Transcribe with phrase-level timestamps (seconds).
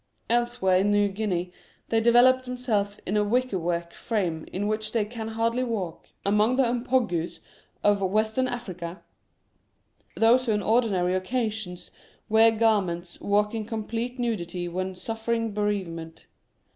[0.31, 1.53] Elsewhere in New Guinea
[1.89, 6.07] they envelop themselves in a wicker work frame in which they can hardly walk.
[6.25, 7.37] Among the Mpongues
[7.83, 9.03] of Western Africa,
[10.15, 11.91] those who on ordinary occasions
[12.29, 16.25] wear garments walk in complete nudity when suffering bereavement.